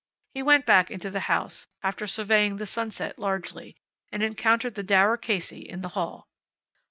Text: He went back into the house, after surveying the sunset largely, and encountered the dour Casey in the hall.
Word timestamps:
He 0.33 0.41
went 0.41 0.65
back 0.65 0.89
into 0.89 1.11
the 1.11 1.19
house, 1.29 1.67
after 1.83 2.07
surveying 2.07 2.57
the 2.57 2.65
sunset 2.65 3.19
largely, 3.19 3.75
and 4.11 4.23
encountered 4.23 4.73
the 4.73 4.81
dour 4.81 5.15
Casey 5.15 5.59
in 5.61 5.81
the 5.81 5.89
hall. 5.89 6.27